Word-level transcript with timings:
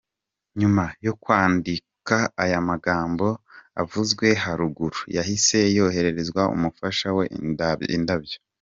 Nyuma 0.59 0.83
yo 1.05 1.13
kwandika 1.23 2.17
aya 2.43 2.59
magambo 2.69 3.27
avuzwe 3.81 4.27
haruguru, 4.43 4.99
yahise 5.15 5.57
yoherereza 5.75 6.41
umufasha 6.55 7.07
we 7.17 7.25
indabyo. 7.95 8.37